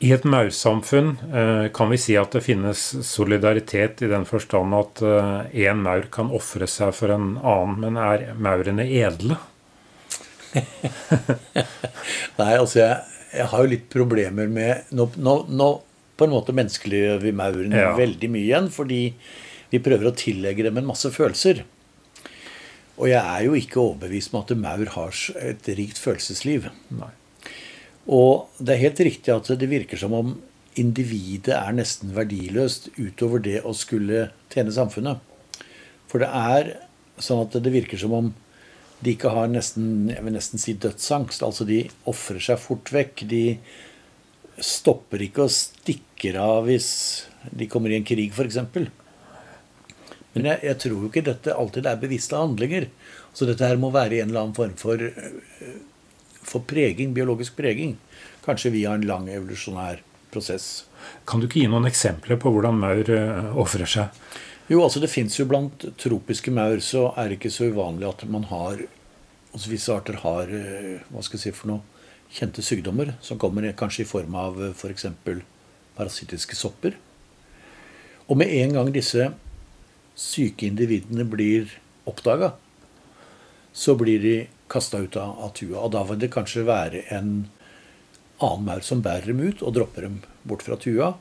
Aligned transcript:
I 0.00 0.14
et 0.16 0.24
maursamfunn 0.24 1.10
eh, 1.28 1.66
kan 1.76 1.90
vi 1.92 1.98
si 2.00 2.14
at 2.16 2.32
det 2.32 2.40
finnes 2.46 2.80
solidaritet 3.04 4.00
i 4.00 4.08
den 4.08 4.24
forstand 4.24 4.72
at 4.78 5.02
én 5.04 5.66
eh, 5.66 5.76
maur 5.76 6.08
kan 6.12 6.32
ofre 6.32 6.68
seg 6.70 6.94
for 6.96 7.12
en 7.12 7.34
annen, 7.36 7.76
men 7.82 7.98
er 8.00 8.30
maurene 8.40 8.86
edle? 8.88 9.36
Nei, 12.40 12.54
altså 12.54 12.80
jeg, 12.80 12.96
jeg, 13.34 13.46
har 13.52 13.60
jo 13.60 13.70
litt 13.70 13.84
problemer 13.92 14.48
med 14.50 14.88
Nå, 14.96 15.06
nå, 15.20 15.34
nå 15.46 15.68
på 16.18 16.26
en 16.26 16.32
måte 16.32 16.56
menneskeliggjør 16.56 17.20
vi 17.22 17.36
maurene 17.36 17.84
ja. 17.84 17.92
veldig 17.96 18.32
mye 18.32 18.46
igjen, 18.48 18.72
fordi 18.72 19.02
vi 19.70 19.84
prøver 19.84 20.10
å 20.10 20.16
tillegge 20.16 20.66
dem 20.66 20.80
en 20.80 20.88
masse 20.90 21.12
følelser. 21.14 21.62
Og 23.00 23.08
jeg 23.08 23.20
er 23.20 23.46
jo 23.46 23.56
ikke 23.56 23.80
overbevist 23.80 24.34
om 24.34 24.42
at 24.42 24.52
maur 24.60 24.96
har 24.96 25.22
et 25.40 25.72
rikt 25.76 26.00
følelsesliv. 26.00 26.68
Nei. 26.96 27.12
Og 28.08 28.48
det 28.58 28.74
er 28.74 28.84
helt 28.86 29.02
riktig 29.04 29.34
at 29.34 29.50
det 29.60 29.68
virker 29.70 30.00
som 30.00 30.14
om 30.16 30.36
individet 30.78 31.56
er 31.56 31.74
nesten 31.74 32.14
verdiløst 32.14 32.92
utover 32.96 33.42
det 33.42 33.58
å 33.66 33.74
skulle 33.76 34.28
tjene 34.52 34.72
samfunnet. 34.72 35.18
For 36.10 36.22
det 36.22 36.30
er 36.30 36.72
sånn 37.20 37.42
at 37.44 37.58
det 37.62 37.74
virker 37.74 38.00
som 38.00 38.14
om 38.16 38.30
de 39.00 39.14
ikke 39.14 39.32
har 39.32 39.48
nesten, 39.48 40.10
jeg 40.12 40.24
vil 40.24 40.34
nesten 40.36 40.60
si 40.60 40.74
dødsangst. 40.76 41.44
Altså 41.44 41.66
de 41.68 41.82
ofrer 42.10 42.40
seg 42.44 42.60
fort 42.60 42.90
vekk. 42.92 43.24
De 43.30 43.44
stopper 44.60 45.24
ikke 45.24 45.46
og 45.46 45.54
stikker 45.54 46.36
av 46.40 46.66
hvis 46.68 46.90
de 47.56 47.68
kommer 47.70 47.92
i 47.92 47.96
en 48.00 48.06
krig, 48.06 48.34
f.eks. 48.36 48.58
Men 50.34 50.46
jeg, 50.46 50.60
jeg, 50.68 50.76
tror 50.82 50.98
jo 50.98 51.08
ikke 51.08 51.26
dette 51.26 51.56
alltid 51.56 51.88
er 51.88 52.02
bevisste 52.02 52.38
handlinger. 52.38 52.90
Så 53.34 53.48
dette 53.48 53.66
her 53.66 53.80
må 53.80 53.92
være 53.94 54.20
en 54.20 54.30
eller 54.30 54.44
annen 54.44 54.58
form 54.58 54.76
for 54.78 55.00
for 56.50 56.66
preging, 56.66 57.14
biologisk 57.14 57.56
preging. 57.58 57.96
Kanskje 58.44 58.72
via 58.74 58.94
en 58.96 59.06
lang 59.06 59.28
evolusjonær 59.30 60.02
prosess. 60.34 60.86
Kan 61.28 61.40
du 61.40 61.48
ikke 61.48 61.62
gi 61.62 61.70
noen 61.70 61.88
eksempler 61.88 62.40
på 62.40 62.52
hvordan 62.52 62.78
maur 62.80 63.10
uh, 63.14 63.52
ofrer 63.60 63.88
seg? 63.88 64.16
Jo, 64.70 64.82
altså 64.84 65.02
det 65.02 65.10
fins 65.10 65.38
jo 65.38 65.48
blant 65.50 65.86
tropiske 65.98 66.52
maur, 66.54 66.82
så 66.84 67.08
er 67.18 67.30
det 67.30 67.40
ikke 67.40 67.54
så 67.54 67.70
uvanlig 67.70 68.08
at 68.10 68.26
man 68.30 68.46
har 68.50 68.84
altså 69.50 69.70
Visse 69.72 69.90
arter 69.90 70.20
har 70.22 70.50
uh, 70.50 70.98
hva 71.10 71.24
skal 71.26 71.40
jeg 71.40 71.48
si 71.48 71.54
for 71.56 71.72
noe, 71.72 72.04
kjente 72.30 72.62
sykdommer 72.62 73.16
som 73.26 73.40
kommer 73.42 73.66
kanskje 73.74 74.04
i 74.04 74.10
form 74.10 74.36
av 74.38 74.60
f.eks. 74.70 75.08
For 75.24 75.42
parasittiske 75.98 76.56
sopper. 76.56 76.94
Og 78.30 78.38
med 78.38 78.52
en 78.60 78.76
gang 78.76 78.92
disse 78.94 79.26
syke 80.14 80.68
individene 80.68 81.26
blir 81.28 81.72
oppdaga, 82.08 82.52
så 83.72 83.96
blir 83.98 84.22
de 84.22 84.34
kasta 84.70 85.02
ut 85.02 85.18
av, 85.18 85.36
av 85.42 85.54
tua. 85.58 85.82
Og 85.82 85.92
da 85.94 86.04
vil 86.08 86.20
det 86.22 86.32
kanskje 86.34 86.66
være 86.68 87.04
en 87.14 87.32
annen 88.40 88.66
maur 88.66 88.84
som 88.86 89.02
bærer 89.04 89.32
dem 89.32 89.42
ut 89.42 89.62
og 89.62 89.74
dropper 89.76 90.06
dem 90.06 90.20
bort 90.48 90.64
fra 90.66 90.78
tua. 90.80 91.14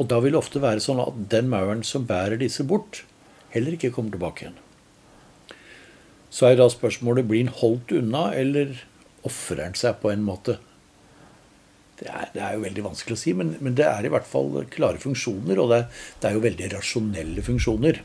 Og 0.00 0.08
da 0.10 0.18
vil 0.22 0.34
det 0.34 0.40
ofte 0.40 0.62
være 0.62 0.82
sånn 0.82 1.02
at 1.02 1.18
den 1.30 1.50
mauren 1.52 1.84
som 1.86 2.06
bærer 2.08 2.40
disse 2.40 2.66
bort, 2.66 3.04
heller 3.54 3.76
ikke 3.76 3.92
kommer 3.94 4.14
tilbake 4.14 4.46
igjen. 4.46 4.60
Så 6.34 6.48
er 6.48 6.58
da 6.58 6.66
spørsmålet 6.70 7.28
blir 7.30 7.44
den 7.44 7.54
holdt 7.60 7.92
unna, 7.94 8.26
eller 8.34 8.80
ofrer 9.26 9.62
den 9.62 9.76
seg 9.78 10.00
på 10.02 10.10
en 10.10 10.24
måte? 10.26 10.58
Det 12.00 12.08
er, 12.10 12.26
det 12.34 12.40
er, 12.42 12.56
jo 12.56 12.64
veldig 12.64 12.84
vanskelig 12.88 13.14
å 13.14 13.20
si, 13.20 13.32
men, 13.38 13.52
men, 13.62 13.76
det 13.78 13.86
er 13.86 14.02
i 14.02 14.10
hvert 14.10 14.26
fall 14.26 14.50
klare 14.72 14.98
funksjoner. 14.98 15.60
Og 15.62 15.70
det 15.70 15.84
det 16.18 16.26
er 16.26 16.34
jo 16.34 16.42
veldig 16.42 16.72
rasjonelle 16.72 17.44
funksjoner. 17.46 18.02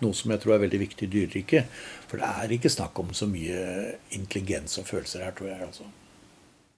Noe 0.00 0.16
som 0.16 0.32
jeg 0.32 0.42
tror 0.42 0.56
er 0.56 0.62
veldig 0.64 0.80
viktig 0.80 1.06
i 1.08 1.12
dyreriket. 1.12 1.80
For 2.08 2.20
det 2.20 2.28
er 2.28 2.54
ikke 2.56 2.72
snakk 2.72 2.98
om 3.02 3.12
så 3.16 3.28
mye 3.30 3.60
intelligens 4.16 4.78
og 4.80 4.88
følelser 4.88 5.26
her, 5.26 5.34
tror 5.36 5.52
jeg. 5.52 5.60
altså. 5.66 5.88